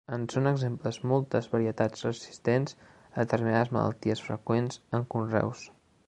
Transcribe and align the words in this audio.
En 0.15 0.21
són 0.33 0.49
exemples 0.51 0.97
moltes 1.09 1.49
varietats 1.51 2.07
resistents 2.07 2.75
a 2.85 3.25
determinades 3.27 3.73
malalties 3.79 4.23
freqüents 4.29 4.81
en 5.01 5.05
conreus. 5.17 5.63